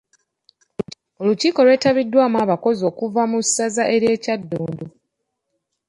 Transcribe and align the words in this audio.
Olukiiko 1.21 1.59
lwetabiddwamu 1.65 2.37
abakozi 2.45 2.81
okuva 2.91 3.21
mu 3.31 3.39
ssaza 3.45 3.83
ly’e 4.01 4.17
Kyaddondo. 4.23 4.85